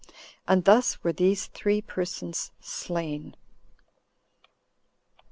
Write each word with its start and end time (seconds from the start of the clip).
And 0.47 0.65
thus 0.65 1.03
were 1.03 1.13
these 1.13 1.45
[three] 1.45 1.79
persons 1.79 2.49
slain. 2.59 3.35